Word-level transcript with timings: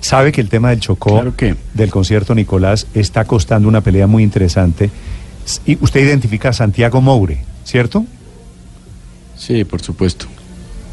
Sabe 0.00 0.32
que 0.32 0.40
el 0.40 0.48
tema 0.48 0.70
del 0.70 0.80
Chocó, 0.80 1.10
Claro 1.12 1.36
que- 1.36 1.56
del 1.74 1.90
concierto 1.90 2.34
Nicolás, 2.34 2.86
está 2.94 3.24
costando 3.24 3.68
una 3.68 3.80
pelea 3.80 4.06
muy 4.06 4.22
interesante. 4.22 4.90
Y 5.66 5.76
usted 5.82 6.00
identifica 6.04 6.50
a 6.50 6.52
Santiago 6.52 7.00
Moure, 7.00 7.38
¿cierto? 7.64 8.04
Sí, 9.36 9.64
por 9.64 9.82
supuesto. 9.82 10.26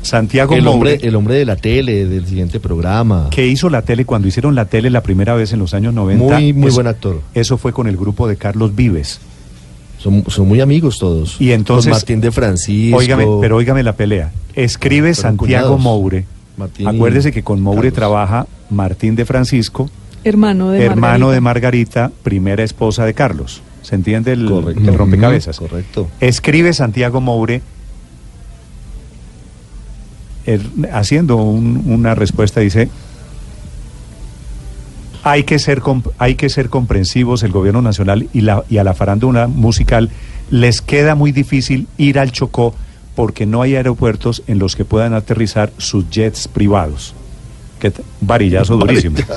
Santiago 0.02 0.56
El 0.56 0.66
hombre, 0.68 0.92
Moure, 0.94 1.08
el 1.08 1.16
hombre 1.16 1.36
de 1.36 1.46
la 1.46 1.56
tele, 1.58 2.06
del 2.06 2.26
siguiente 2.26 2.60
programa. 2.60 3.28
que 3.32 3.46
hizo 3.48 3.70
la 3.70 3.82
tele 3.82 4.06
cuando 4.06 4.28
hicieron 4.30 4.56
la 4.56 4.66
tele 4.66 4.90
la 4.90 5.04
primera 5.04 5.36
vez 5.36 5.52
en 5.54 5.60
los 5.60 5.74
años 5.74 5.94
90. 5.94 6.40
Muy, 6.40 6.54
muy 6.54 6.68
Eso- 6.70 6.76
buen 6.76 6.88
actor. 6.88 7.22
Eso 7.34 7.58
fue 7.58 7.74
con 7.74 7.88
el 7.88 7.98
grupo 7.98 8.28
de 8.28 8.38
Carlos 8.38 8.76
Vives. 8.76 9.20
Son, 9.98 10.24
son 10.30 10.48
muy 10.48 10.62
amigos 10.62 10.98
todos. 10.98 11.36
Y 11.42 11.52
entonces- 11.52 11.90
Con 11.92 11.98
Martín 11.98 12.22
de 12.22 12.32
Francisco. 12.32 12.98
Óigame, 12.98 13.28
pero 13.42 13.58
óigame 13.58 13.84
la 13.84 13.94
pelea. 13.94 14.32
Escribe 14.56 15.14
Santiago 15.14 15.76
cuñados. 15.76 15.82
Moure. 15.82 16.26
Martín 16.60 16.88
Acuérdese 16.88 17.32
que 17.32 17.42
con 17.42 17.62
Moure 17.62 17.80
Carlos. 17.90 17.94
trabaja 17.94 18.48
Martín 18.70 19.16
de 19.16 19.26
Francisco, 19.26 19.90
Hermano 20.24 20.70
de 20.72 20.84
hermano 20.86 21.32
de 21.32 21.40
Margarita. 21.42 22.02
Margarita, 22.02 22.24
primera 22.24 22.64
esposa 22.64 23.06
de 23.06 23.14
Carlos. 23.16 23.62
¿Se 23.82 23.96
entiende 23.96 24.34
el, 24.34 24.46
Correcto. 24.48 24.82
el 24.90 24.94
rompecabezas? 24.98 25.58
Correcto. 25.58 26.08
Escribe 26.20 26.74
Santiago 26.74 27.22
Moure 27.22 27.62
haciendo 30.92 31.36
un- 31.38 31.84
una 31.86 32.16
respuesta, 32.16 32.60
dice, 32.60 32.90
hay 35.24 35.44
que, 35.44 35.60
ser 35.60 35.82
hay 36.18 36.36
que 36.36 36.50
ser 36.50 36.70
comprensivos, 36.70 37.44
el 37.44 37.52
gobierno 37.52 37.82
nacional 37.82 38.28
y, 38.34 38.42
la, 38.42 38.64
y 38.70 38.78
a 38.78 38.84
la 38.84 38.94
farándula 38.94 39.48
musical 39.48 40.10
les 40.50 40.82
queda 40.82 41.14
muy 41.16 41.32
difícil 41.32 41.88
ir 41.98 42.18
al 42.20 42.32
Chocó 42.32 42.74
porque 43.20 43.46
no 43.46 43.62
hay 43.62 43.76
aeropuertos 43.76 44.44
en 44.48 44.60
los 44.60 44.78
que 44.78 44.86
puedan 44.86 45.14
aterrizar 45.14 45.74
sus 45.78 46.10
jets 46.10 46.48
privados. 46.48 47.14
Que 47.78 47.92
t- 47.92 48.02
varillazo 48.22 48.78
durísimo. 48.78 49.18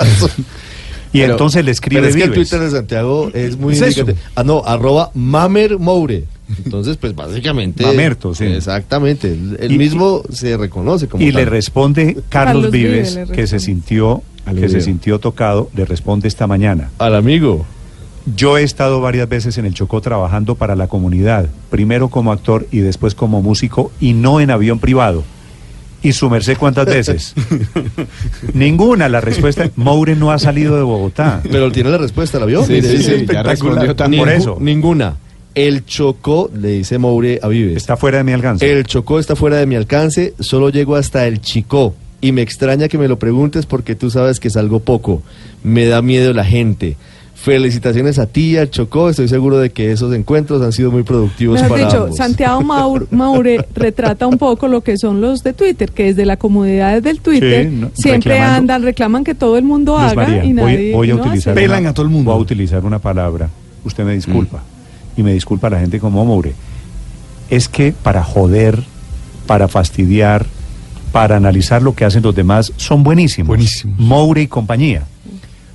Y 1.14 1.19
Pero- 1.20 1.33
entonces 1.33 1.62
le 1.64 1.72
escribe 1.72 2.00
Pero 2.00 2.10
es 2.10 2.16
que 2.16 2.22
el. 2.22 2.33
Twitter 2.33 2.60
de 2.60 2.70
Santiago 2.70 3.30
es 3.34 3.58
muy 3.58 3.75
Es 3.75 3.83
eso. 3.83 4.00
indicativo. 4.00 4.27
Ah, 4.36 4.44
no, 4.44 4.62
arroba 4.64 5.10
Mamer 5.14 5.78
Moure. 5.78 6.25
Entonces, 6.64 6.97
pues 6.97 7.14
básicamente. 7.14 7.84
Mamerto, 7.84 8.34
sí. 8.34 8.44
Exactamente. 8.44 9.33
El, 9.58 9.72
Y- 9.72 9.77
mismo 9.78 10.22
se 10.33 10.56
reconoce 10.56 11.08
como. 11.08 11.22
Y 11.22 11.33
tal. 11.33 11.44
le 11.44 11.50
responde 11.50 12.14
Carlos, 12.30 12.62
Carlos 12.62 12.70
Vives, 12.70 13.19
que 13.34 13.47
se 13.48 13.58
sintió 13.58 14.22
Al 14.47 14.56
que 14.58 14.69
se 14.70 14.80
sintió 14.80 15.19
tocado, 15.19 15.69
le 15.77 15.84
responde 15.84 16.28
esta 16.28 16.47
mañana. 16.47 16.88
Al 16.98 17.14
amigo. 17.16 17.66
Yo 18.37 18.56
he 18.56 18.62
estado 18.62 19.01
varias 19.01 19.28
veces 19.28 19.59
en 19.59 19.65
el 19.65 19.75
Chocó 19.75 20.01
trabajando 20.01 20.55
para 20.55 20.77
la 20.77 20.87
comunidad, 20.87 21.47
primero 21.70 22.09
como 22.09 22.33
actor 22.33 22.67
y 22.70 22.78
después 22.78 23.15
como 23.15 23.42
músico 23.42 23.91
y 24.01 24.12
no 24.12 24.41
en 24.41 24.51
avión 24.51 24.78
privado. 24.78 25.25
¿Y 26.05 26.12
su 26.12 26.28
merced 26.31 26.56
cuántas 26.59 26.87
veces? 26.87 27.34
Ninguna. 28.55 29.09
La 29.09 29.20
respuesta, 29.20 29.70
Moure 29.77 30.17
no 30.17 30.33
ha 30.33 30.39
salido 30.39 30.77
de 30.77 30.83
Bogotá. 30.83 31.41
Pero 31.48 31.70
tiene 31.70 31.91
la 31.91 31.98
respuesta, 31.98 32.39
¿la 32.41 32.47
vio? 32.47 32.65
Sí, 32.65 32.73
Mire, 32.73 32.89
sí, 32.89 32.97
dice 32.97 33.05
sí, 33.05 33.11
ya 33.11 33.17
espectacular. 33.19 33.47
respondió 33.47 33.97
también. 33.97 34.23
Por 34.25 34.33
eso. 34.33 34.59
Ninguna. 34.61 35.17
El 35.55 35.84
Chocó, 35.84 36.50
le 36.55 36.69
dice 36.69 36.99
Moure 36.99 37.39
a 37.43 37.49
Vives. 37.49 37.77
Está 37.77 37.97
fuera 37.97 38.19
de 38.19 38.25
mi 38.25 38.33
alcance. 38.33 38.71
El 38.71 38.84
Chocó 38.84 39.19
está 39.21 39.37
fuera 39.37 39.59
de 39.59 39.66
mi 39.66 39.77
alcance, 39.77 40.34
solo 40.41 40.71
llego 40.71 40.97
hasta 40.97 41.27
el 41.27 41.41
Chicó. 41.41 41.94
Y 42.21 42.33
me 42.33 42.43
extraña 42.43 42.89
que 42.89 42.99
me 42.99 43.06
lo 43.09 43.19
preguntes 43.19 43.66
porque 43.66 43.94
tú 43.94 44.10
sabes 44.10 44.41
que 44.41 44.49
salgo 44.49 44.81
poco. 44.81 45.22
Me 45.62 45.87
da 45.87 46.03
miedo 46.03 46.33
la 46.33 46.44
gente. 46.44 46.97
Felicitaciones 47.42 48.20
a 48.20 48.26
ti, 48.26 48.56
al 48.56 48.70
Chocó. 48.70 49.10
Estoy 49.10 49.26
seguro 49.26 49.58
de 49.58 49.70
que 49.70 49.91
esos 49.91 50.14
encuentros 50.14 50.62
han 50.62 50.70
sido 50.72 50.92
muy 50.92 51.03
productivos 51.03 51.60
Mejor 51.60 51.76
para 51.76 51.88
dicho, 51.91 52.03
ambos. 52.04 52.16
Santiago 52.16 52.60
Maur- 52.62 53.08
Maure 53.10 53.66
retrata 53.75 54.28
un 54.28 54.38
poco 54.38 54.69
lo 54.69 54.82
que 54.82 54.97
son 54.97 55.20
los 55.20 55.42
de 55.42 55.53
Twitter, 55.53 55.91
que 55.91 56.04
desde 56.04 56.25
la 56.25 56.36
comodidad 56.36 57.03
del 57.03 57.20
Twitter 57.20 57.64
Sí, 57.69 57.76
no, 57.76 57.91
siempre 57.94 58.38
andan, 58.38 58.84
reclaman 58.84 59.25
que 59.25 59.34
todo 59.34 59.58
el 59.58 59.64
mundo 59.64 59.94
Luz 59.94 60.03
haga 60.12 60.14
María, 60.14 60.44
y 60.44 60.53
voy, 60.53 60.54
nadie 60.54 60.92
voy 60.94 61.10
a 61.10 61.14
lo 61.14 61.20
utilizar 61.20 61.53
hace. 61.53 61.64
una, 61.64 61.75
Pelan 61.75 61.86
a 61.88 61.94
todo 61.94 62.06
el 62.06 62.12
mundo. 62.12 62.30
Voy 62.30 62.38
a 62.38 62.42
utilizar 62.42 62.84
una 62.84 63.00
palabra. 63.00 63.48
Usted 63.84 64.04
me 64.04 64.14
disculpa. 64.14 64.62
Y 65.16 65.24
me 65.24 65.32
disculpa 65.34 65.69
la 65.69 65.80
gente 65.80 65.98
como 65.98 66.24
Moure. 66.24 66.53
Es 67.50 67.69
que 67.69 67.92
para 67.92 68.22
joder, 68.22 68.84
para 69.48 69.66
fastidiar, 69.66 70.47
para 71.10 71.36
analizar 71.38 71.82
lo 71.82 71.92
que 71.97 72.04
hacen 72.04 72.22
los 72.22 72.36
demás, 72.36 72.72
son 72.76 73.03
buenísimos. 73.03 73.48
Buenísimos. 73.48 73.98
Moure 73.98 74.42
y 74.42 74.47
compañía. 74.47 75.03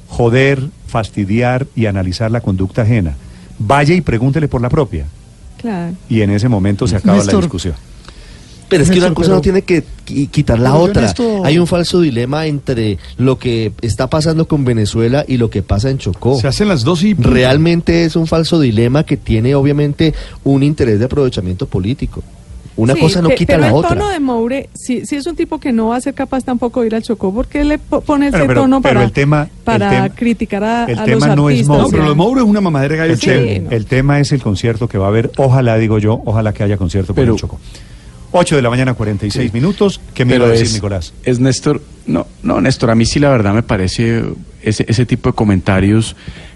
Joder, 0.08 0.64
fastidiar 0.88 1.68
y 1.76 1.86
analizar 1.86 2.32
la 2.32 2.42
conducta 2.42 2.82
ajena. 2.84 3.16
Vaya 3.60 3.94
y 3.94 4.02
pregúntele 4.02 4.48
por 4.48 4.62
la 4.62 4.70
propia. 4.70 5.06
Claro. 5.62 5.94
Y 6.10 6.22
en 6.22 6.30
ese 6.32 6.48
momento 6.50 6.88
se 6.88 6.96
acaba 6.96 7.24
la 7.24 7.32
discusión. 7.34 7.74
Pero 8.70 8.84
es 8.84 8.92
que 8.92 9.00
una 9.00 9.14
cosa 9.14 9.28
pero- 9.28 9.36
no 9.38 9.42
tiene 9.42 9.62
que 9.62 9.82
qui- 10.06 10.30
quitar 10.30 10.60
la 10.60 10.76
otra. 10.76 11.06
esto- 11.06 11.42
Hay 11.46 11.58
un 11.58 11.68
falso 11.68 12.02
dilema 12.02 12.48
entre 12.48 12.98
lo 13.18 13.40
que 13.40 13.72
está 13.82 14.10
pasando 14.10 14.46
con 14.48 14.66
Venezuela 14.66 15.24
y 15.26 15.38
lo 15.38 15.50
que 15.50 15.64
pasa 15.64 15.90
en 15.90 15.98
Chocó. 16.00 16.38
Se 16.40 16.48
hacen 16.50 16.68
las 16.68 16.84
dos 16.84 17.02
y... 17.04 17.14
Realmente 17.14 18.04
es 18.04 18.18
un 18.18 18.28
falso 18.28 18.60
dilema 18.60 19.06
que 19.06 19.16
tiene 19.16 19.56
obviamente 19.56 20.14
un 20.44 20.64
interés 20.64 21.00
de 21.00 21.06
aprovechamiento 21.06 21.66
político. 21.66 22.22
Una 22.78 22.94
Sí, 22.94 23.00
cosa 23.00 23.22
no 23.24 23.30
quita 23.30 23.54
pero 23.56 23.62
la 23.62 23.68
el 23.70 23.74
otra. 23.74 23.90
tono 23.90 24.10
de 24.10 24.20
Moure, 24.20 24.70
sí, 24.76 25.04
sí 25.06 25.16
es 25.16 25.26
un 25.26 25.36
tipo 25.36 25.60
que 25.60 25.72
no 25.74 25.88
va 25.88 25.96
a 25.98 26.02
ser 26.02 26.14
capaz 26.14 26.44
tampoco 26.44 26.82
de 26.82 26.88
ir 26.88 26.96
al 26.96 27.02
Chocó, 27.02 27.34
porque 27.34 27.64
le 27.64 27.80
po- 27.80 28.02
pone 28.02 28.28
ese 28.28 28.38
Bueno, 28.38 28.48
pero- 28.48 28.62
tono 28.62 28.82
pero 28.82 28.94
para, 28.94 29.06
el 29.06 29.12
tema- 29.12 29.42
el 29.44 29.50
para 29.64 29.90
tema- 29.90 30.10
criticar 30.10 30.64
a, 30.64 30.86
el 30.86 31.00
a 31.00 31.04
tema 31.06 31.28
los 31.28 31.36
no 31.36 31.50
es 31.50 31.56
artistas. 31.56 31.68
Moure. 31.70 31.84
No, 31.84 31.90
pero 31.90 32.04
lo 32.04 32.10
de. 32.10 32.16
Mauro 32.16 32.42
es 32.42 32.46
una 32.48 32.62
mamadera 32.62 32.96
gallo 32.96 33.14
El, 33.14 33.20
chévere. 33.20 33.56
el- 33.58 33.74
el 33.74 33.86
tema 33.88 34.20
es 34.20 34.32
el 34.32 34.42
concierto 34.44 34.88
que 34.88 34.98
va 35.00 35.06
a 35.06 35.10
haber. 35.10 35.32
Ojalá, 35.38 35.76
digo 35.78 35.98
yo, 35.98 36.22
ojalá 36.24 36.54
que 36.54 36.64
haya 36.64 36.78
concierto 36.78 37.16
por 37.16 37.24
Pero- 37.24 37.34
el 37.34 37.40
Chocó. 37.40 37.60
8 38.32 38.56
de 38.58 38.62
la 38.62 38.70
mañana, 38.70 38.94
46 38.94 39.50
Sí. 39.52 39.54
minutos. 39.58 40.00
¿Qué 40.14 40.24
me 40.26 40.34
Pero 40.34 40.44
iba 40.44 40.50
a 40.50 40.52
decir, 40.52 40.68
es, 40.68 40.74
Nicolás? 40.76 41.14
Es 41.24 41.40
Néstor, 41.40 41.82
no, 42.06 42.28
no, 42.44 42.62
Néstor, 42.62 42.92
a 42.92 42.96
mí 42.96 43.06
sí 43.08 43.20
la 43.20 43.30
verdad 43.30 43.54
me 43.56 43.64
parece 43.64 44.22
ese, 44.62 44.86
ese 44.88 45.06
tipo 45.08 45.30
de 45.30 45.36
comentarios, 45.36 46.16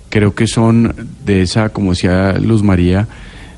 creo 0.10 0.36
que 0.36 0.46
son 0.46 0.94
de 1.26 1.42
esa, 1.42 1.70
como 1.70 1.92
decía 1.94 2.34
Luz 2.34 2.62
María, 2.62 3.08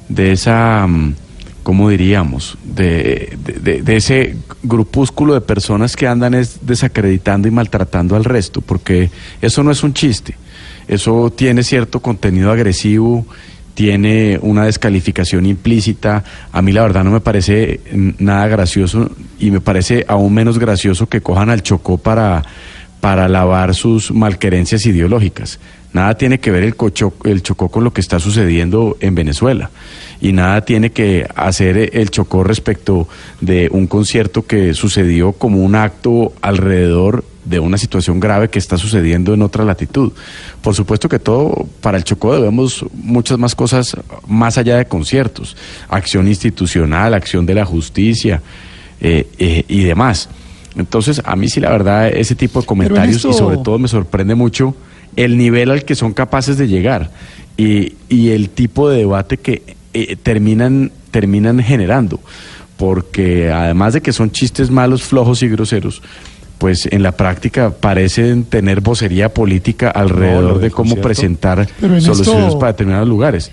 de 0.07 0.31
esa, 0.31 0.85
mm, 0.87 1.15
¿cómo 1.63 1.89
diríamos? 1.89 2.57
De, 2.63 3.37
de- 3.63 3.81
de- 3.81 3.95
ese 3.95 4.35
grupúsculo 4.61 5.33
de 5.33 5.41
personas 5.41 5.95
que 5.95 6.07
andan 6.07 6.33
es 6.33 6.59
desacreditando 6.61 7.47
y 7.47 7.51
maltratando 7.51 8.15
al 8.15 8.23
resto, 8.25 8.61
porque 8.61 9.09
eso 9.41 9.63
no 9.63 9.71
es 9.71 9.83
un 9.83 9.93
chiste, 9.93 10.35
eso 10.87 11.31
tiene 11.35 11.63
cierto 11.63 11.99
contenido 12.01 12.51
agresivo 12.51 13.25
tiene 13.73 14.37
una 14.43 14.65
descalificación 14.65 15.47
implícita. 15.47 16.23
A 16.51 16.61
mí 16.61 16.71
la 16.73 16.83
verdad 16.83 17.03
no 17.03 17.09
me 17.09 17.21
parece 17.21 17.79
nada 18.19 18.47
gracioso 18.47 19.09
y 19.39 19.49
me 19.49 19.61
parece 19.61 20.05
aún 20.07 20.31
menos 20.31 20.59
gracioso 20.59 21.09
que 21.09 21.21
cojan 21.21 21.49
al 21.49 21.63
Chocó 21.63 21.97
para, 21.97 22.43
para 23.01 23.27
lavar 23.27 23.73
sus 23.73 24.11
malquerencias 24.11 24.85
ideológicas. 24.85 25.59
Nada 25.93 26.15
tiene 26.15 26.39
que 26.39 26.49
ver 26.51 26.63
el, 26.63 26.75
cocho- 26.75 27.13
el 27.23 27.43
Chocó 27.43 27.69
con 27.69 27.83
lo 27.83 27.93
que 27.93 28.01
está 28.01 28.19
sucediendo 28.19 28.97
en 28.99 29.13
Venezuela 29.13 29.69
y 30.19 30.31
nada 30.33 30.61
tiene 30.65 30.91
que 30.91 31.27
hacer 31.35 31.91
el 31.93 32.09
Chocó 32.09 32.43
respecto 32.43 33.07
de 33.41 33.69
un 33.71 33.85
concierto 33.87 34.45
que 34.47 34.73
sucedió 34.73 35.33
como 35.33 35.59
un 35.63 35.75
acto 35.75 36.33
alrededor 36.41 37.23
de 37.45 37.59
una 37.59 37.77
situación 37.77 38.19
grave 38.21 38.49
que 38.49 38.57
está 38.57 38.77
sucediendo 38.77 39.33
en 39.33 39.41
otra 39.41 39.65
latitud. 39.65 40.13
Por 40.61 40.73
supuesto 40.73 41.09
que 41.09 41.19
todo, 41.19 41.67
para 41.81 41.97
el 41.97 42.05
Chocó 42.05 42.33
debemos 42.35 42.85
muchas 42.93 43.37
más 43.37 43.53
cosas 43.53 43.95
más 44.27 44.57
allá 44.57 44.77
de 44.77 44.85
conciertos, 44.85 45.55
acción 45.89 46.27
institucional, 46.27 47.13
acción 47.13 47.45
de 47.45 47.53
la 47.53 47.65
justicia 47.65 48.41
eh, 49.01 49.27
eh, 49.37 49.65
y 49.67 49.83
demás. 49.83 50.29
Entonces, 50.75 51.21
a 51.25 51.35
mí 51.35 51.49
sí 51.49 51.59
la 51.59 51.69
verdad 51.69 52.07
ese 52.07 52.33
tipo 52.33 52.61
de 52.61 52.65
comentarios 52.65 53.17
esto- 53.17 53.29
y 53.29 53.33
sobre 53.33 53.57
todo 53.57 53.77
me 53.77 53.87
sorprende 53.89 54.33
mucho 54.35 54.73
el 55.15 55.37
nivel 55.37 55.71
al 55.71 55.83
que 55.85 55.95
son 55.95 56.13
capaces 56.13 56.57
de 56.57 56.67
llegar 56.67 57.11
y, 57.57 57.93
y 58.09 58.29
el 58.31 58.49
tipo 58.49 58.89
de 58.89 58.97
debate 58.99 59.37
que 59.37 59.61
eh, 59.93 60.15
terminan, 60.21 60.91
terminan 61.11 61.59
generando. 61.59 62.19
Porque 62.77 63.51
además 63.51 63.93
de 63.93 64.01
que 64.01 64.11
son 64.13 64.31
chistes 64.31 64.71
malos, 64.71 65.03
flojos 65.03 65.43
y 65.43 65.47
groseros, 65.47 66.01
pues 66.57 66.87
en 66.91 67.03
la 67.03 67.11
práctica 67.11 67.69
parecen 67.71 68.43
tener 68.45 68.81
vocería 68.81 69.33
política 69.33 69.89
alrededor 69.89 70.59
de 70.59 70.71
cómo 70.71 70.95
concierto. 70.95 71.07
presentar 71.07 71.67
soluciones 72.01 72.45
esto- 72.47 72.59
para 72.59 72.71
determinados 72.71 73.07
lugares. 73.07 73.51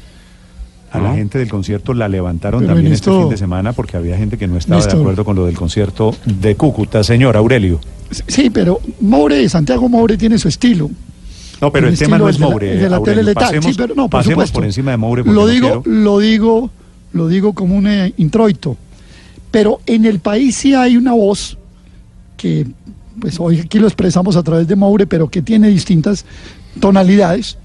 A 0.93 0.99
la 0.99 1.15
gente 1.15 1.39
del 1.39 1.49
concierto 1.49 1.95
la 1.95 2.09
levantaron 2.09 2.63
Pero 2.63 2.73
también 2.75 2.93
este 2.93 3.13
fin 3.13 3.29
de 3.29 3.37
semana 3.37 3.73
porque 3.73 3.97
había 3.97 4.17
gente 4.17 4.37
que 4.37 4.49
no 4.49 4.57
estaba 4.57 4.85
de 4.85 4.91
acuerdo 4.93 5.25
con 5.25 5.37
lo 5.37 5.47
del 5.47 5.55
concierto 5.55 6.13
de 6.25 6.57
Cúcuta. 6.57 7.05
Señor 7.05 7.37
Aurelio. 7.37 7.79
Sí, 8.27 8.51
pero 8.51 8.81
Moure, 9.01 9.49
Santiago 9.49 9.89
Moure 9.89 10.17
tiene 10.17 10.37
su 10.37 10.49
estilo. 10.49 10.91
No, 11.61 11.71
pero 11.71 11.87
El 11.89 11.93
el, 11.95 11.99
tema 11.99 12.19
no 12.19 12.29
es 12.29 12.37
estilo 12.37 12.49
de 12.49 12.51
la- 12.51 12.51
Moure. 12.51 12.77
de 12.77 12.89
la 12.91 13.03
tele 13.03 13.35
Pasemos, 13.35 13.65
sí, 13.67 13.75
pero 13.77 13.95
no, 13.95 14.09
por 14.09 14.21
pasemos 14.21 14.51
por 14.51 14.65
encima 14.65 14.93
de 14.93 14.97
Moure. 14.97 15.25
Lo 15.25 15.47
digo, 15.47 15.83
lo 15.85 16.19
digo, 16.19 16.71
lo 17.13 17.29
digo 17.29 17.53
como 17.53 17.77
un 17.77 17.87
eh, 17.87 18.15
introito. 18.17 18.77
Pero 19.51 19.81
en 19.87 20.05
el 20.05 20.21
país 20.21 20.57
sí 20.57 20.75
hay 20.75 20.97
una 20.97 21.13
voz 21.13 21.59
que, 22.37 22.67
pues 23.21 23.39
hoy 23.41 23.61
aquí 23.61 23.79
lo 23.79 23.87
expresamos 23.87 24.37
a 24.37 24.43
través 24.43 24.69
de 24.69 24.77
Moure, 24.77 25.07
pero 25.07 25.29
que 25.29 25.43
tiene 25.43 25.69
distintas 25.69 26.25
tonalidades, 26.79 27.59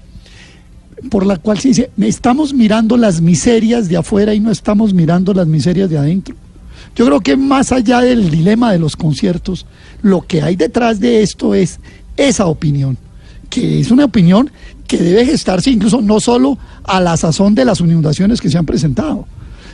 por 1.10 1.24
la 1.24 1.36
cual 1.36 1.58
se 1.58 1.68
dice, 1.68 1.90
estamos 2.00 2.52
mirando 2.52 2.96
las 2.96 3.20
miserias 3.20 3.88
de 3.88 3.96
afuera 3.96 4.34
y 4.34 4.40
no 4.40 4.50
estamos 4.50 4.92
mirando 4.92 5.32
las 5.32 5.46
miserias 5.46 5.88
de 5.88 5.98
adentro. 5.98 6.34
Yo 6.96 7.06
creo 7.06 7.20
que 7.20 7.36
más 7.36 7.72
allá 7.72 8.00
del 8.00 8.30
dilema 8.30 8.72
de 8.72 8.78
los 8.78 8.96
conciertos, 8.96 9.66
lo 10.02 10.22
que 10.22 10.42
hay 10.42 10.56
detrás 10.56 10.98
de 10.98 11.22
esto 11.22 11.54
es 11.54 11.78
esa 12.16 12.46
opinión, 12.46 12.96
que 13.48 13.80
es 13.80 13.90
una 13.90 14.04
opinión 14.04 14.50
que 14.86 14.98
debe 14.98 15.24
gestarse 15.24 15.70
incluso 15.70 16.00
no 16.00 16.20
solo 16.20 16.58
a 16.84 17.00
la 17.00 17.16
sazón 17.16 17.54
de 17.54 17.64
las 17.64 17.80
inundaciones 17.80 18.40
que 18.40 18.50
se 18.50 18.58
han 18.58 18.66
presentado, 18.66 19.26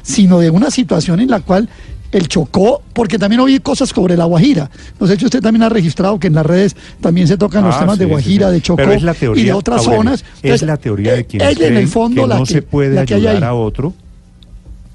sino 0.03 0.39
de 0.39 0.51
una 0.51 0.71
situación 0.71 1.21
en 1.21 1.31
la 1.31 1.41
cual 1.41 1.69
el 2.13 2.29
Chocó, 2.29 2.83
porque 2.93 3.19
también 3.19 3.41
oí 3.41 3.59
cosas 3.59 3.89
sobre 3.89 4.17
la 4.17 4.27
Guajira. 4.27 4.71
No 5.01 5.07
sé 5.07 5.17
si 5.17 5.25
usted 5.25 5.41
también 5.41 5.63
ha 5.63 5.71
registrado 5.71 6.19
que 6.19 6.27
en 6.27 6.35
las 6.35 6.45
redes 6.45 6.77
también 7.01 7.27
se 7.27 7.39
tocan 7.39 7.65
los 7.65 7.75
Ah, 7.75 7.81
temas 7.81 7.99
de 7.99 8.05
sí, 8.05 8.11
Guajira, 8.11 8.49
sí. 8.49 8.53
de 8.53 8.61
Chocó 8.61 8.77
Pero 8.77 8.93
es 8.93 9.03
la 9.03 9.15
teoría, 9.15 9.43
y 9.43 9.47
de 9.47 9.53
otras 9.55 9.81
Aurelio, 9.81 9.99
zonas. 9.99 10.25
Es 10.43 10.63
la 10.63 10.77
teoría 10.77 11.15
de 11.15 11.21
eh, 11.21 11.25
quienes 11.25 11.53
es 11.53 11.61
en 11.61 11.77
el 11.77 11.89
fondo 11.89 12.23
que 12.23 12.29
la 12.29 12.39
no 12.39 12.45
que, 12.45 12.53
se 12.53 12.63
puede 12.63 12.99
ayudar 12.99 13.43
a 13.43 13.55
otro 13.55 13.95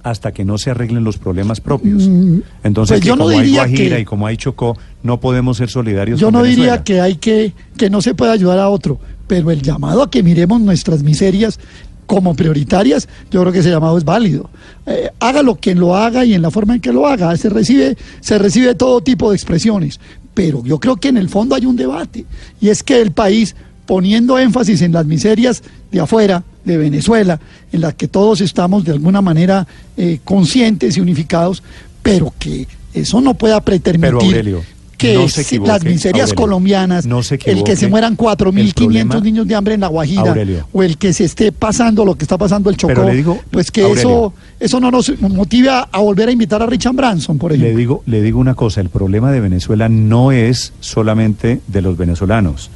hasta 0.09 0.31
que 0.31 0.45
no 0.45 0.57
se 0.57 0.71
arreglen 0.71 1.03
los 1.03 1.17
problemas 1.17 1.61
propios. 1.61 2.07
Mm, 2.07 2.39
Entonces, 2.63 2.95
pues 2.95 3.01
que 3.01 3.07
yo 3.07 3.15
no 3.15 3.25
como 3.25 3.37
hay 3.37 3.45
diría 3.45 3.61
Guajira 3.67 3.95
que- 3.97 4.01
y 4.01 4.05
como 4.05 4.27
hay 4.27 4.37
Chocó, 4.37 4.77
no 5.03 5.19
podemos 5.19 5.57
ser 5.57 5.69
solidarios 5.69 6.19
Yo 6.19 6.27
con 6.27 6.33
no 6.35 6.41
Venezuela. 6.41 6.71
diría 6.73 6.83
que 6.83 7.01
hay 7.01 7.15
que, 7.15 7.53
que 7.77 7.89
no 7.89 8.01
se 8.01 8.13
puede 8.15 8.31
ayudar 8.31 8.59
a 8.59 8.69
otro, 8.69 8.99
pero 9.27 9.51
el 9.51 9.61
llamado 9.61 10.01
a 10.03 10.09
que 10.09 10.23
miremos 10.23 10.61
nuestras 10.61 11.03
miserias 11.03 11.59
como 12.05 12.35
prioritarias, 12.35 13.09
yo 13.31 13.41
creo 13.41 13.51
que 13.51 13.59
ese 13.59 13.69
llamado 13.69 13.97
es 13.97 14.05
válido. 14.05 14.49
Eh, 14.85 15.09
hágalo 15.19 15.55
quien 15.55 15.77
lo 15.79 15.95
haga 15.95 16.23
y 16.23 16.33
en 16.33 16.41
la 16.41 16.49
forma 16.51 16.75
en 16.75 16.79
que 16.79 16.93
lo 16.93 17.05
haga. 17.05 17.35
Se 17.35 17.49
recibe, 17.49 17.97
se 18.21 18.37
recibe 18.37 18.75
todo 18.75 19.01
tipo 19.01 19.29
de 19.29 19.35
expresiones. 19.35 19.99
Pero 20.33 20.63
yo 20.63 20.79
creo 20.79 20.95
que 20.95 21.09
en 21.09 21.17
el 21.17 21.27
fondo 21.27 21.55
hay 21.55 21.65
un 21.65 21.75
debate. 21.75 22.25
Y 22.61 22.69
es 22.69 22.81
que 22.83 23.01
el 23.01 23.11
país, 23.11 23.55
poniendo 23.85 24.39
énfasis 24.39 24.81
en 24.83 24.93
las 24.93 25.05
miserias 25.05 25.63
de 25.91 25.99
afuera, 25.99 26.43
de 26.67 26.77
Venezuela, 26.77 27.39
en 27.71 27.81
las 27.81 27.95
que 27.95 28.07
todos 28.07 28.41
estamos 28.41 28.83
de 28.83 28.91
alguna 28.91 29.21
manera 29.21 29.65
eh, 29.97 30.19
conscientes 30.23 30.97
y 30.97 31.01
unificados, 31.01 31.63
pero 32.03 32.31
que 32.37 32.67
eso 32.93 33.19
no 33.21 33.33
pueda 33.33 33.59
pretermitir 33.61 34.09
Pero 34.11 34.19
Aurelio, 34.21 34.61
que 34.97 35.13
no 35.13 35.27
se 35.29 35.59
las 35.59 35.83
miserias 35.83 36.29
Aurelio, 36.31 36.35
colombianas, 36.35 37.05
no 37.05 37.21
se 37.21 37.35
el 37.45 37.63
que 37.63 37.75
se 37.75 37.87
mueran 37.87 38.13
El 38.13 38.17
4.500 38.17 38.73
problema- 38.73 39.19
niños 39.21 39.47
de 39.47 39.53
hambre 39.55 39.73
en 39.75 39.81
la 39.81 39.87
Guajira, 39.87 40.21
Aurelio. 40.21 40.67
o 40.73 40.81
el 40.81 40.97
que 40.97 41.13
se 41.13 41.23
esté 41.25 41.51
pasando 41.51 42.03
lo 42.03 42.15
que 42.15 42.23
está 42.23 42.37
pasando 42.37 42.69
el 42.71 42.77
Chocó, 42.77 42.93
Pero 42.95 43.07
le 43.07 43.15
digo, 43.15 43.39
pues 43.51 43.69
que 43.71 43.81
Aurelio. 43.83 43.99
eso 44.01 44.33
eso 44.59 44.79
no 44.79 44.89
nos 44.89 45.11
motive 45.21 45.69
a, 45.69 45.81
a 45.91 45.99
volver 45.99 46.29
a 46.29 46.31
invitar 46.31 46.63
a 46.63 46.65
Richard 46.65 46.95
Branson, 46.95 47.37
por 47.37 47.51
Le 47.51 47.57
ejemplo. 47.57 47.77
digo, 47.77 48.03
le 48.07 48.21
digo 48.23 48.39
una 48.39 48.55
cosa, 48.55 48.81
el 48.81 48.89
problema 48.89 49.31
de 49.31 49.39
Venezuela 49.39 49.87
no 49.87 50.31
es 50.31 50.73
solamente 50.79 51.61
de 51.67 51.81
los 51.83 51.95
venezolanos. 51.95 52.71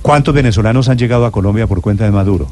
¿Cuántos 0.00 0.32
venezolanos 0.34 0.88
han 0.88 0.96
llegado 0.96 1.26
a 1.26 1.32
Colombia 1.32 1.66
por 1.66 1.82
cuenta 1.82 2.04
de 2.04 2.12
Maduro? 2.12 2.48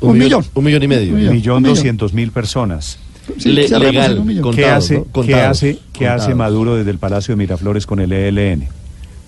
Un 0.00 0.18
millón. 0.18 0.44
Un 0.54 0.64
millón 0.64 0.82
y 0.82 0.88
medio. 0.88 1.14
Un 1.14 1.32
millón. 1.32 1.62
doscientos 1.62 2.12
mil 2.12 2.30
personas. 2.30 2.98
Sí, 3.38 3.50
Le- 3.52 3.68
cerremos 3.68 3.92
legal, 3.92 4.52
¿Qué 4.54 4.64
hace, 4.66 5.04
¿no? 5.14 5.22
¿qué 5.22 5.34
hace, 5.34 5.78
qué 5.92 6.08
hace. 6.08 6.34
Maduro 6.34 6.76
desde 6.76 6.90
el 6.90 6.98
Palacio 6.98 7.32
de 7.32 7.36
Miraflores 7.38 7.84
con 7.86 8.00
el 8.00 8.12
ELN? 8.12 8.68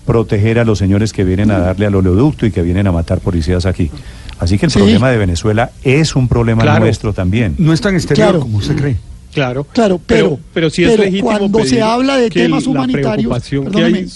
Proteger 0.05 0.57
a 0.57 0.63
los 0.65 0.79
señores 0.79 1.13
que 1.13 1.23
vienen 1.23 1.51
a 1.51 1.59
darle 1.59 1.85
al 1.85 1.93
oleoducto 1.95 2.45
y 2.47 2.51
que 2.51 2.63
vienen 2.63 2.87
a 2.87 2.91
matar 2.91 3.19
policías 3.19 3.67
aquí. 3.67 3.91
Así 4.39 4.57
que 4.57 4.65
el 4.65 4.71
Sí. 4.71 4.79
problema 4.79 5.11
de 5.11 5.17
Venezuela 5.19 5.69
es 5.83 6.15
un 6.15 6.27
problema 6.27 6.63
Claro. 6.63 6.85
nuestro 6.85 7.13
también. 7.13 7.53
No 7.59 7.71
es 7.73 7.81
tan 7.81 7.93
exterior 7.93 8.29
Claro. 8.29 8.39
como 8.39 8.57
usted 8.57 8.75
cree. 8.75 8.97
Claro. 9.31 9.63
Claro, 9.71 10.01
pero- 10.05 10.39
pero 10.53 10.69
sí 10.71 10.83
es 10.83 10.89
pero 10.91 11.03
legítimo 11.03 11.29
cuando 11.37 11.63
se 11.63 11.81
habla 11.81 12.17
de 12.17 12.29
temas 12.31 12.65
humanitarios, 12.65 13.31
que 13.71 13.83
hay 13.83 14.07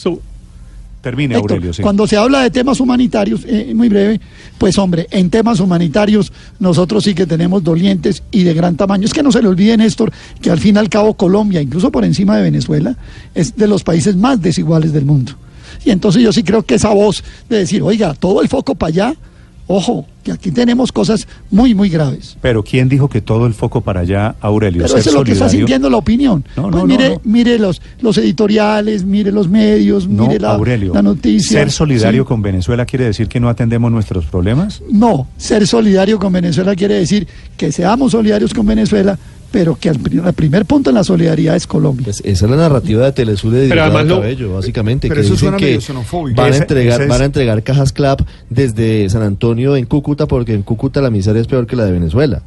Termine, 1.06 1.36
Héctor, 1.36 1.52
Aurelio. 1.52 1.72
sí. 1.72 1.84
Cuando 1.84 2.08
se 2.08 2.18
habla 2.18 2.42
de 2.42 2.50
temas 2.50 2.80
humanitarios, 2.80 3.46
eh, 3.46 3.74
muy 3.76 3.90
breve, 3.90 4.20
pues 4.58 4.76
hombre, 4.80 5.06
en 5.12 5.30
temas 5.30 5.60
humanitarios 5.60 6.34
nosotros 6.58 7.04
sí 7.04 7.14
que 7.14 7.28
tenemos 7.28 7.64
dolientes 7.64 8.24
y 8.32 8.42
de 8.42 8.56
gran 8.56 8.76
tamaño. 8.76 9.06
Es 9.06 9.14
que 9.14 9.22
no 9.22 9.32
se 9.32 9.40
le 9.40 9.48
olvide, 9.48 9.78
Néstor, 9.78 10.12
que 10.42 10.50
al 10.50 10.60
fin 10.60 10.78
y 10.78 10.80
al 10.80 10.90
cabo 10.90 11.14
Colombia, 11.14 11.62
incluso 11.62 11.92
por 11.92 12.06
encima 12.06 12.38
de 12.38 12.42
Venezuela, 12.42 12.98
es 13.36 13.56
de 13.56 13.68
los 13.68 13.84
países 13.84 14.16
más 14.16 14.42
desiguales 14.42 14.94
del 14.94 15.06
mundo. 15.06 15.34
Y 15.86 15.92
entonces 15.92 16.24
yo 16.24 16.34
sí 16.34 16.42
creo 16.42 16.64
que 16.64 16.74
esa 16.74 16.90
voz 16.90 17.24
de 17.50 17.60
decir, 17.60 17.84
oiga, 17.84 18.16
todo 18.16 18.42
el 18.42 18.50
foco 18.50 18.74
para 18.74 18.88
allá, 18.90 19.16
ojo, 19.68 20.06
que 20.24 20.32
aquí 20.32 20.52
tenemos 20.52 20.92
cosas 20.92 21.28
muy, 21.52 21.74
muy 21.76 21.90
graves. 21.90 22.38
Pero 22.42 22.64
¿quién 22.64 22.90
dijo 22.90 23.10
que 23.10 23.22
todo 23.22 23.46
el 23.48 23.54
foco 23.54 23.82
para 23.82 24.02
allá, 24.02 24.36
Aurelio? 24.42 24.84
Pero 24.84 24.98
eso 24.98 25.10
es 25.10 25.16
lo 25.16 25.24
que 25.24 25.32
está 25.34 25.50
sintiendo 25.50 25.90
la 25.90 25.98
opinión. 25.98 26.44
No, 26.56 26.70
pues 26.72 26.84
mire, 26.86 27.10
no, 27.10 27.22
mire 27.24 27.60
los, 27.60 27.82
los 28.02 28.18
editoriales, 28.18 29.04
mire 29.06 29.32
los 29.32 29.48
medios, 29.50 30.08
mire 30.08 30.40
la, 30.40 30.54
Aurelio. 30.54 30.94
la 30.94 31.02
noticia. 31.02 31.60
¿Ser 31.60 31.72
solidario 31.72 32.24
Sí. 32.24 32.28
con 32.28 32.42
Venezuela 32.42 32.86
quiere 32.86 33.06
decir 33.06 33.28
que 33.28 33.40
no 33.40 33.50
atendemos 33.50 33.92
nuestros 33.92 34.26
problemas? 34.26 34.82
No, 34.92 35.28
ser 35.38 35.66
solidario 35.68 36.20
con 36.20 36.32
Venezuela 36.34 36.76
quiere 36.76 36.96
decir 36.96 37.28
que 37.58 37.72
seamos 37.72 38.12
solidarios 38.12 38.54
con 38.54 38.66
Venezuela, 38.66 39.18
pero 39.56 39.78
que 39.80 39.88
el 39.88 40.00
primer 40.34 40.66
punto 40.66 40.90
en 40.90 40.96
la 40.96 41.04
solidaridad 41.06 41.56
es 41.56 41.66
Colombia. 41.66 42.04
Pues 42.08 42.22
esa 42.26 42.44
es 42.44 42.52
la 42.52 42.58
narrativa 42.58 43.06
de 43.06 43.14
Telesur 43.14 43.54
de 43.54 43.70
Pero 43.70 43.84
además 43.84 44.06
lo- 44.06 44.16
Cabello, 44.20 44.54
básicamente. 44.54 45.08
pero 45.08 45.22
que 45.22 45.26
eso 45.26 45.34
dicen 45.36 45.46
suena 45.48 45.58
que 45.58 45.66
medio 45.68 45.80
xenofóbico. 45.82 46.42
van 46.42 46.52
a, 46.52 46.58
entregar, 46.58 47.02
es- 47.02 47.08
van 47.08 47.22
a 47.22 47.26
entregar 47.26 47.64
cajas 47.64 47.94
CLAP 47.94 48.20
desde 48.50 49.10
San 49.10 49.22
Antonio 49.24 49.78
en 49.78 49.86
Cúcuta 49.86 50.28
porque 50.28 50.54
en 50.54 50.62
Cúcuta 50.64 51.00
la 51.02 51.10
miseria 51.10 51.42
es 51.42 51.48
peor 51.48 51.68
que 51.68 51.78
la 51.78 51.86
de 51.86 51.94
Venezuela. 51.94 52.42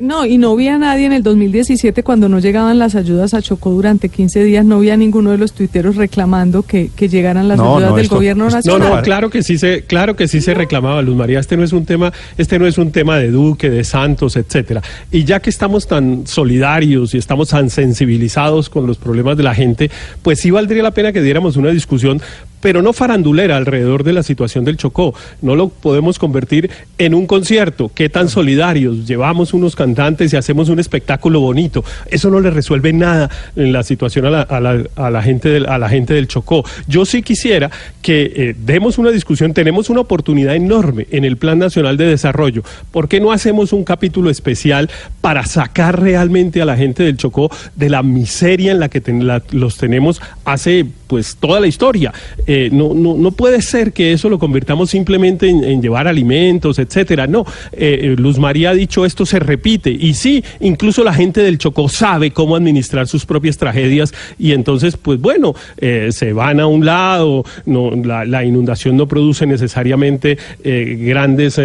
No, 0.00 0.24
y 0.24 0.38
no 0.38 0.54
vi 0.54 0.68
a 0.68 0.78
nadie 0.78 1.06
en 1.06 1.12
el 1.12 1.24
2017 1.24 2.04
cuando 2.04 2.28
no 2.28 2.38
llegaban 2.38 2.78
las 2.78 2.94
ayudas 2.94 3.34
a 3.34 3.42
Chocó 3.42 3.70
durante 3.70 4.08
15 4.08 4.44
días, 4.44 4.64
no 4.64 4.78
vi 4.78 4.90
a 4.90 4.96
ninguno 4.96 5.32
de 5.32 5.38
los 5.38 5.52
tuiteros 5.52 5.96
reclamando 5.96 6.62
que, 6.62 6.90
que 6.94 7.08
llegaran 7.08 7.48
las 7.48 7.58
No, 7.58 7.74
ayudas 7.74 7.90
no, 7.90 7.96
del 7.96 8.04
esto- 8.04 8.14
gobierno 8.14 8.46
esto- 8.46 8.60
No, 8.70 8.78
nacional. 8.78 8.96
no, 8.98 9.02
claro 9.02 9.28
que 9.30 9.42
sí 9.42 9.58
se, 9.58 9.82
claro 9.82 10.14
que 10.14 10.28
sí 10.28 10.40
se 10.40 10.54
reclamaba, 10.54 11.02
Luz 11.02 11.16
María. 11.16 11.40
Este 11.40 11.56
no 11.56 11.64
es 11.64 11.72
un 11.72 11.84
tema, 11.84 12.12
este 12.36 12.60
no 12.60 12.68
es 12.68 12.78
un 12.78 12.92
tema 12.92 13.16
de 13.18 13.32
Duque, 13.32 13.70
de 13.70 13.82
Santos, 13.82 14.36
etcétera. 14.36 14.82
Y 15.10 15.24
ya 15.24 15.40
que 15.40 15.50
estamos 15.50 15.88
tan 15.88 16.28
solidarios 16.28 17.12
y 17.14 17.18
estamos 17.18 17.48
tan 17.48 17.68
sensibilizados 17.68 18.70
con 18.70 18.86
los 18.86 18.98
problemas 18.98 19.36
de 19.36 19.42
la 19.42 19.54
gente, 19.54 19.90
pues 20.22 20.38
sí 20.38 20.52
valdría 20.52 20.84
la 20.84 20.92
pena 20.92 21.12
que 21.12 21.22
diéramos 21.22 21.56
una 21.56 21.70
discusión, 21.70 22.22
pero 22.60 22.82
no 22.82 22.92
farandulera 22.92 23.56
alrededor 23.56 24.04
de 24.04 24.12
la 24.12 24.22
situación 24.22 24.64
del 24.64 24.76
Chocó. 24.76 25.14
No 25.42 25.56
lo 25.56 25.68
podemos 25.68 26.18
convertir 26.18 26.70
en 26.98 27.14
un 27.14 27.26
concierto. 27.26 27.90
¿Qué 27.94 28.08
tan 28.08 28.28
solidarios? 28.28 29.06
Llevamos 29.06 29.54
unos 29.54 29.76
cantantes 29.76 30.32
y 30.32 30.36
hacemos 30.36 30.68
un 30.68 30.78
espectáculo 30.80 31.40
bonito. 31.40 31.84
Eso 32.10 32.30
no 32.30 32.40
le 32.40 32.50
resuelve 32.50 32.92
nada 32.92 33.30
en 33.56 33.72
la 33.72 33.82
situación 33.82 34.26
a 34.26 34.30
la, 34.30 34.42
a 34.42 34.60
la- 34.60 34.82
a 34.96 35.10
la 35.10 35.22
gente, 35.22 35.48
del, 35.48 35.66
a 35.66 35.78
la 35.78 35.88
gente 35.88 36.14
del 36.14 36.28
Chocó. 36.28 36.64
Yo 36.86 37.04
sí 37.04 37.22
quisiera 37.22 37.70
que 38.02 38.32
eh, 38.34 38.54
demos 38.58 38.98
una 38.98 39.10
discusión. 39.10 39.52
Tenemos 39.54 39.90
una 39.90 40.00
oportunidad 40.00 40.54
enorme 40.54 41.06
en 41.10 41.24
el 41.24 41.36
Plan 41.36 41.58
Nacional 41.58 41.96
de 41.96 42.06
Desarrollo. 42.06 42.62
¿Por 42.90 43.08
qué 43.08 43.20
no 43.20 43.32
hacemos 43.32 43.72
un 43.72 43.84
capítulo 43.84 44.30
especial 44.30 44.90
para 45.20 45.44
sacar 45.46 46.00
realmente 46.00 46.60
a 46.62 46.64
la 46.64 46.76
gente 46.76 47.02
del 47.02 47.16
Chocó 47.16 47.50
de 47.76 47.90
la 47.90 48.02
miseria 48.02 48.72
en 48.72 48.80
la 48.80 48.88
que 48.88 49.00
ten- 49.00 49.26
la- 49.26 49.42
los 49.52 49.76
tenemos 49.76 50.20
hace 50.44 50.86
pues 51.08 51.36
toda 51.40 51.58
la 51.58 51.66
historia? 51.66 52.12
Eh, 52.46 52.68
no, 52.70 52.94
no, 52.94 53.16
no 53.16 53.32
puede 53.32 53.60
ser 53.62 53.92
que 53.92 54.12
eso 54.12 54.28
lo 54.28 54.38
convirtamos 54.38 54.90
simplemente 54.90 55.48
en, 55.48 55.64
en 55.64 55.82
llevar 55.82 56.06
alimentos, 56.06 56.78
etcétera. 56.78 57.26
No, 57.26 57.44
eh, 57.72 57.98
eh, 58.02 58.16
Luz 58.16 58.38
María 58.38 58.70
ha 58.70 58.74
dicho 58.74 59.04
esto 59.04 59.26
se 59.26 59.40
repite 59.40 59.90
y 59.90 60.14
sí, 60.14 60.44
incluso 60.60 61.02
la 61.02 61.14
gente 61.14 61.42
del 61.42 61.58
Chocó 61.58 61.88
sabe 61.88 62.30
cómo 62.30 62.54
administrar 62.54 63.08
sus 63.08 63.26
propias 63.26 63.56
tragedias 63.56 64.12
y 64.38 64.52
entonces, 64.52 64.96
pues 64.96 65.20
bueno, 65.20 65.54
eh, 65.78 66.10
se 66.12 66.32
van 66.32 66.60
a 66.60 66.66
un 66.66 66.84
lado, 66.84 67.44
no, 67.66 67.90
la, 67.90 68.24
la 68.24 68.44
inundación 68.44 68.96
no 68.96 69.08
produce 69.08 69.46
necesariamente 69.46 70.38
eh, 70.62 70.96
grandes... 71.00 71.58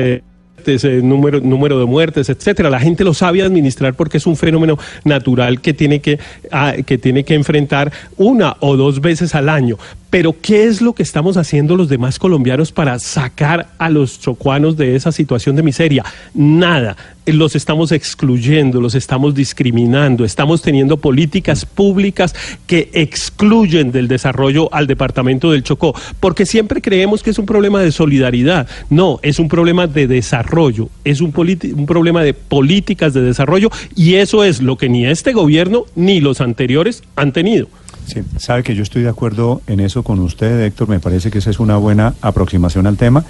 eh, 0.67 1.01
número, 1.03 1.39
número 1.39 1.79
de 1.79 1.85
muertes, 1.85 2.29
etcétera. 2.29 2.69
La 2.69 2.79
gente 2.79 3.03
lo 3.03 3.13
sabe 3.13 3.41
administrar 3.41 3.93
porque 3.93 4.17
es 4.17 4.25
un 4.25 4.35
fenómeno 4.35 4.77
natural 5.03 5.61
que 5.61 5.73
tiene 5.73 5.99
que, 5.99 6.19
ah, 6.51 6.73
que 6.85 6.97
tiene 6.97 7.23
que 7.23 7.35
enfrentar 7.35 7.91
una 8.17 8.55
o 8.59 8.77
dos 8.77 9.01
veces 9.01 9.35
al 9.35 9.49
año. 9.49 9.77
Pero 10.13 10.35
¿qué 10.39 10.65
es 10.65 10.79
lo 10.79 10.93
que 10.93 11.01
estamos 11.01 11.37
haciendo 11.37 11.75
los 11.75 11.89
demás 11.89 12.19
colombianos 12.19 12.71
para 12.71 12.99
sacar 12.99 13.69
a 13.79 13.89
los 13.89 14.19
chocuanos 14.19 14.77
de 14.77 14.95
esa 14.95 15.11
situación 15.11 15.55
de 15.55 15.63
miseria? 15.63 16.05
Nada. 16.35 16.95
Los 17.25 17.55
estamos 17.55 17.91
excluyendo, 17.91 18.79
los 18.79 18.93
estamos 18.93 19.33
discriminando, 19.33 20.23
estamos 20.23 20.61
teniendo 20.61 20.97
políticas 20.97 21.65
públicas 21.65 22.35
que 22.67 22.91
excluyen 22.93 23.91
del 23.91 24.07
desarrollo 24.07 24.71
al 24.73 24.85
departamento 24.87 25.49
del 25.49 25.63
Chocó, 25.63 25.95
porque 26.19 26.45
siempre 26.45 26.81
creemos 26.81 27.23
que 27.23 27.31
es 27.31 27.39
un 27.39 27.45
problema 27.47 27.81
de 27.81 27.91
solidaridad. 27.91 28.67
No, 28.91 29.19
es 29.23 29.39
un 29.39 29.47
problema 29.47 29.87
de 29.87 30.05
desarrollo 30.05 30.52
desarrollo, 30.53 30.89
es 31.03 31.21
un, 31.21 31.33
un 31.35 31.85
problema 31.85 32.23
de 32.23 32.33
políticas 32.33 33.13
de 33.13 33.21
desarrollo 33.21 33.69
y 33.95 34.15
eso 34.15 34.43
es 34.43 34.61
lo 34.61 34.77
que 34.77 34.87
ni 34.87 35.05
este 35.05 35.33
gobierno 35.33 35.85
ni 35.95 36.19
los 36.19 36.41
anteriores 36.41 37.03
han 37.15 37.31
tenido. 37.31 37.67
Sí, 38.05 38.21
sabe 38.37 38.63
que 38.63 38.75
yo 38.75 38.83
estoy 38.83 39.03
de 39.03 39.09
acuerdo 39.09 39.61
en 39.65 39.79
eso 39.79 40.03
con 40.03 40.19
usted, 40.19 40.61
Héctor. 40.61 40.89
Me 40.89 40.99
parece 40.99 41.31
que 41.31 41.39
esa 41.39 41.49
es 41.49 41.59
una 41.59 41.77
buena 41.77 42.13
aproximación 42.21 42.85
al 42.85 42.97
tema. 42.97 43.23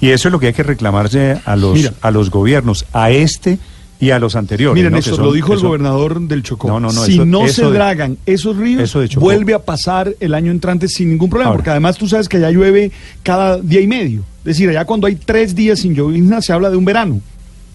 Y 0.00 0.10
eso 0.10 0.28
es 0.28 0.32
lo 0.32 0.40
que 0.40 0.48
hay 0.48 0.52
que 0.52 0.64
reclamarse 0.64 1.40
a 1.44 1.56
los, 1.56 1.74
Mira. 1.74 1.92
a 2.02 2.10
los 2.10 2.30
gobiernos, 2.30 2.84
a 2.92 3.10
este 3.10 3.58
y 3.98 4.10
a 4.10 4.18
los 4.18 4.36
anteriores. 4.36 4.74
Miren, 4.74 4.92
¿no? 4.92 4.98
eso 4.98 5.16
son- 5.16 5.24
lo 5.24 5.32
dijo 5.32 5.54
el 5.54 5.60
gobernador 5.60 6.20
del 6.20 6.42
Chocó. 6.42 6.68
No, 6.68 6.78
no, 6.80 6.92
no, 6.92 7.04
si 7.04 7.14
eso- 7.14 7.24
no 7.24 7.44
eso 7.44 7.54
se 7.54 7.64
de- 7.64 7.72
dragan 7.72 8.18
esos 8.26 8.56
ríos, 8.56 8.94
vuelve 9.16 9.54
a 9.54 9.58
pasar 9.60 10.14
el 10.20 10.34
año 10.34 10.50
entrante 10.50 10.88
sin 10.88 11.08
ningún 11.10 11.30
problema, 11.30 11.48
Ahora. 11.50 11.58
porque 11.58 11.70
además 11.70 11.96
tú 11.96 12.06
sabes 12.08 12.28
que 12.28 12.36
allá 12.36 12.50
llueve 12.50 12.92
cada 13.22 13.58
día 13.58 13.80
y 13.80 13.86
medio. 13.86 14.20
Es 14.40 14.44
decir, 14.56 14.68
allá 14.68 14.84
cuando 14.84 15.06
hay 15.06 15.16
tres 15.16 15.54
días 15.54 15.80
sin 15.80 15.94
llovizna 15.94 16.40
se 16.42 16.52
habla 16.52 16.70
de 16.70 16.76
un 16.76 16.84
verano. 16.84 17.20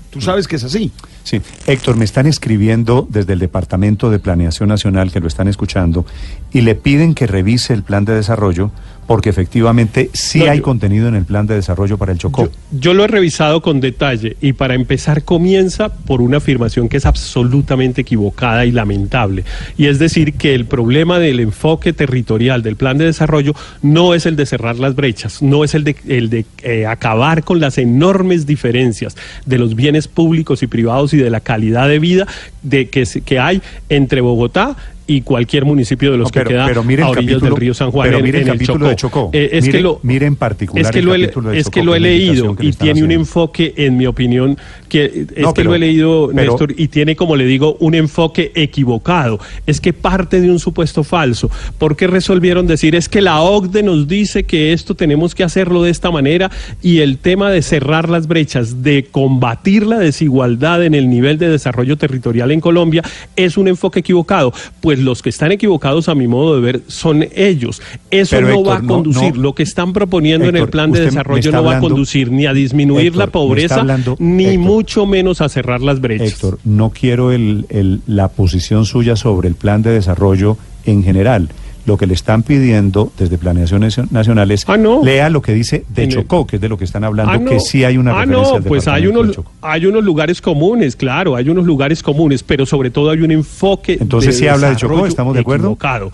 Tú 0.10 0.20
sabes 0.22 0.48
que 0.48 0.58
es 0.58 0.64
así. 0.64 0.92
Sí, 1.24 1.40
Héctor, 1.68 1.98
me 1.98 2.06
están 2.06 2.26
escribiendo 2.26 3.08
desde 3.10 3.34
el 3.34 3.40
Departamento 3.40 4.10
de 4.10 4.20
Planeación 4.20 4.70
Nacional, 4.70 5.12
que 5.12 5.20
lo 5.20 5.28
están 5.28 5.48
escuchando, 5.48 6.06
y 6.52 6.62
le 6.62 6.76
piden 6.76 7.14
que 7.14 7.28
revise 7.28 7.74
el 7.74 7.84
plan 7.84 8.06
de 8.06 8.14
desarrollo, 8.16 8.72
porque 9.08 9.30
efectivamente 9.30 10.10
sí 10.14 10.40
No, 10.40 10.52
hay 10.52 10.58
yo- 10.60 10.64
contenido 10.64 11.08
en 11.08 11.16
el 11.16 11.26
plan 11.26 11.46
de 11.46 11.56
desarrollo 11.56 11.98
para 11.98 12.12
el 12.14 12.18
Chocó. 12.18 12.44
Yo, 12.46 12.52
yo 12.72 12.94
lo 12.94 13.04
he 13.04 13.08
revisado 13.08 13.62
con 13.62 13.82
detalle 13.82 14.38
y 14.42 14.54
para 14.54 14.74
empezar 14.74 15.24
comienza 15.24 15.90
por 15.94 16.22
una 16.22 16.38
afirmación 16.38 16.88
que 16.88 16.98
es 16.98 17.06
absolutamente 17.06 18.02
equivocada 18.02 18.66
y 18.66 18.72
lamentable. 18.72 19.44
Y 19.78 19.88
es 19.88 20.00
decir, 20.00 20.34
que 20.34 20.56
el 20.56 20.66
problema 20.66 21.20
del 21.20 21.40
enfoque 21.42 21.94
territorial 21.94 22.64
del 22.64 22.78
plan 22.78 22.98
de 22.98 23.06
desarrollo 23.06 23.54
no 23.82 24.14
es 24.14 24.26
el 24.26 24.36
de 24.36 24.46
cerrar 24.46 24.78
las 24.80 24.96
brechas, 24.96 25.42
no 25.42 25.64
es 25.64 25.76
el 25.76 25.84
de, 25.84 25.96
el 26.08 26.30
de 26.30 26.46
eh, 26.64 26.86
acabar 26.86 27.44
con 27.44 27.60
las 27.60 27.78
enormes 27.78 28.46
diferencias 28.46 29.18
de 29.46 29.58
los 29.58 29.76
bienes 29.76 30.08
públicos 30.08 30.64
y 30.64 30.68
privados 30.68 31.11
y 31.14 31.18
de 31.18 31.30
la 31.30 31.40
calidad 31.40 31.88
de 31.88 32.00
vida 32.00 32.28
de 32.62 32.90
que, 32.90 33.04
que 33.26 33.40
hay 33.40 33.62
entre 33.90 34.22
Bogotá 34.22 34.76
y 35.16 35.22
cualquier 35.22 35.66
municipio 35.66 36.12
de 36.12 36.18
los 36.18 36.28
No, 36.28 36.42
que 36.42 36.48
queda 36.50 36.66
pero 36.66 36.84
mire 36.84 37.04
a 37.04 37.10
orillas 37.10 37.34
capítulo- 37.36 37.52
del 37.56 37.60
río 37.62 37.74
San 37.74 37.92
Juan 37.92 38.08
pero 38.08 38.18
en, 38.20 38.24
mire 38.24 38.42
el 38.42 38.48
en 38.48 38.54
el 38.54 38.66
Chocó. 38.66 38.88
de 38.88 38.96
Chocó. 38.96 39.30
Eh, 39.34 39.50
es 39.54 39.66
Mire- 39.66 39.78
que 39.78 39.84
lo, 39.84 40.00
mire 40.04 40.26
en 40.26 40.36
particular 40.36 40.86
es 40.86 40.92
que 40.92 41.00
el 41.00 41.06
lo 41.06 41.16
he, 41.16 41.18
de 41.20 41.26
es 41.26 41.32
Chocó, 41.66 41.72
que 41.72 41.84
lo 41.84 41.94
he 41.94 41.98
es 41.98 42.02
leído 42.04 42.56
y 42.60 42.72
tiene 42.74 43.04
un 43.04 43.12
enfoque, 43.12 43.74
en 43.78 43.98
mi 43.98 44.06
opinión, 44.06 44.58
que 44.90 45.06
es 45.06 45.42
No, 45.42 45.54
que 45.54 45.62
pero- 45.62 45.70
lo 45.72 45.76
he 45.76 45.80
leído, 45.80 46.32
Néstor, 46.34 46.74
y 46.78 46.88
tiene, 46.88 47.16
como 47.16 47.36
le 47.36 47.46
digo, 47.46 47.78
un 47.80 47.96
enfoque 47.96 48.52
equivocado. 48.56 49.40
Es 49.66 49.80
que 49.82 49.94
parte 49.94 50.42
de 50.42 50.50
un 50.50 50.60
supuesto 50.60 51.04
falso. 51.04 51.50
porque 51.78 52.08
resolvieron 52.08 52.68
decir 52.68 52.96
es 52.96 53.10
que 53.10 53.22
la 53.22 53.42
OCDE 53.42 53.84
nos 53.84 54.08
dice 54.08 54.44
que 54.44 54.74
esto 54.74 54.96
tenemos 54.96 55.34
que 55.36 55.44
hacerlo 55.44 55.84
de 55.84 55.90
esta 55.92 56.12
manera 56.12 56.52
y 56.82 57.00
el 57.00 57.18
tema 57.18 57.50
de 57.52 57.62
cerrar 57.62 58.10
las 58.10 58.28
brechas, 58.28 58.84
de 58.84 59.06
combatir 59.10 59.86
la 59.86 59.98
desigualdad 60.00 60.84
en 60.84 60.94
el 60.94 61.10
nivel 61.10 61.38
de 61.38 61.50
desarrollo 61.50 61.98
territorial 61.98 62.52
en 62.52 62.60
Colombia 62.62 63.02
es 63.36 63.58
un 63.58 63.68
enfoque 63.68 64.00
equivocado? 64.00 64.54
Pues 64.82 65.00
los 65.02 65.22
que 65.22 65.30
están 65.30 65.52
equivocados 65.52 66.08
a 66.10 66.16
mi 66.16 66.28
modo 66.28 66.56
de 66.56 66.62
ver 66.62 66.82
son 66.88 67.26
ellos. 67.36 67.82
Eso 68.10 68.36
Pero, 68.38 68.48
no 68.48 68.54
Héctor, 68.56 68.68
va 68.74 68.78
a 68.78 68.82
conducir, 68.82 69.36
no. 69.36 69.42
lo 69.42 69.56
que 69.56 69.64
están 69.64 69.94
proponiendo 69.94 70.48
en 70.48 70.56
el 70.56 70.70
plan 70.70 70.92
de 70.92 71.02
desarrollo 71.02 71.52
no 71.52 71.64
va 71.64 71.78
a 71.78 71.80
conducir 71.80 72.32
ni 72.32 72.46
a 72.46 72.54
disminuir 72.54 73.08
Héctor, 73.08 73.20
la 73.20 73.28
pobreza, 73.28 73.80
hablando- 73.82 74.16
ni 74.20 74.58
mucho 74.58 75.06
menos 75.06 75.42
a 75.42 75.50
cerrar 75.50 75.82
las 75.82 76.00
brechas. 76.02 76.30
Héctor, 76.30 76.60
no 76.64 76.90
quiero 76.92 77.32
el- 77.32 77.66
el- 77.70 78.02
la 78.08 78.30
posición 78.30 78.86
suya 78.86 79.16
sobre 79.16 79.48
el 79.50 79.56
plan 79.56 79.82
de 79.82 79.92
desarrollo 79.92 80.58
en 80.86 81.04
general. 81.04 81.50
Lo 81.86 81.98
que 81.98 82.06
le 82.08 82.14
están 82.14 82.44
pidiendo 82.44 83.12
desde 83.18 83.38
Planeación 83.38 83.82
Nacio- 83.82 84.08
Nacional 84.12 84.52
es 84.52 84.66
Ah, 84.68 84.78
no. 84.78 85.04
lea 85.04 85.30
lo 85.30 85.42
que 85.42 85.54
dice 85.54 85.84
de 85.90 86.08
Chocó, 86.08 86.46
que 86.46 86.58
es 86.58 86.62
de 86.62 86.70
lo 86.70 86.78
que 86.78 86.86
están 86.86 87.04
hablando, 87.04 87.32
Ah, 87.32 87.38
no. 87.38 87.50
que 87.50 87.60
sí 87.60 87.84
hay 87.84 87.98
una 87.98 88.12
ah, 88.12 88.26
referencia 88.26 88.50
no, 88.52 88.56
al 88.58 88.64
pues 88.64 88.88
hay 88.88 89.08
unos, 89.08 89.40
hay 89.62 89.86
unos 89.86 90.04
lugares 90.04 90.42
comunes, 90.42 90.96
claro, 90.96 91.36
hay 91.36 91.50
unos 91.50 91.66
lugares 91.66 92.04
comunes, 92.04 92.44
pero 92.44 92.66
sobre 92.66 92.90
todo 92.92 93.10
hay 93.10 93.22
un 93.22 93.32
enfoque. 93.32 93.98
Entonces, 94.00 94.38
sí 94.38 94.48
habla 94.48 94.70
de 94.70 94.76
Chocó, 94.76 95.06
¿estamos 95.06 95.34
de 95.34 95.40
acuerdo? 95.42 95.66
equivocado. 95.68 96.12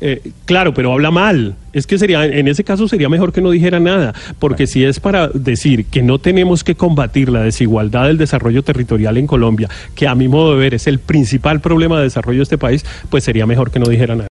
Eh, 0.00 0.30
claro, 0.44 0.72
pero 0.72 0.92
habla 0.92 1.10
mal. 1.10 1.56
Es 1.72 1.84
que 1.86 1.98
sería, 1.98 2.24
en 2.24 2.46
ese 2.46 2.62
caso 2.62 2.86
sería 2.86 3.08
mejor 3.08 3.32
que 3.32 3.40
no 3.40 3.50
dijera 3.50 3.80
nada, 3.80 4.14
porque 4.38 4.68
si 4.68 4.84
es 4.84 5.00
para 5.00 5.26
decir 5.28 5.86
que 5.86 6.02
no 6.02 6.18
tenemos 6.20 6.62
que 6.62 6.76
combatir 6.76 7.28
la 7.28 7.42
desigualdad 7.42 8.06
del 8.06 8.16
desarrollo 8.16 8.62
territorial 8.62 9.16
en 9.16 9.26
Colombia, 9.26 9.68
que 9.96 10.06
a 10.06 10.14
mi 10.14 10.28
modo 10.28 10.52
de 10.54 10.60
ver 10.60 10.74
es 10.74 10.86
el 10.86 11.00
principal 11.00 11.60
problema 11.60 11.98
de 11.98 12.04
desarrollo 12.04 12.38
de 12.38 12.42
este 12.44 12.58
país, 12.58 12.84
pues 13.10 13.24
sería 13.24 13.44
mejor 13.44 13.72
que 13.72 13.80
no 13.80 13.86
dijera 13.88 14.14
nada. 14.14 14.26